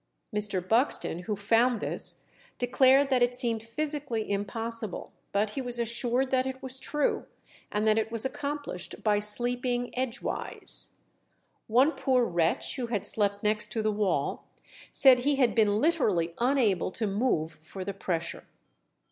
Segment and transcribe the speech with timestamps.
[0.35, 0.67] Mr.
[0.67, 2.25] Buxton, who found this,
[2.57, 7.27] declared that it seemed physically impossible, but he was assured that it was true,
[7.71, 11.01] and that it was accomplished by "sleeping edgeways."
[11.67, 14.45] One poor wretch, who had slept next the wall,
[14.91, 18.47] said he had been literally unable to move for the pressure.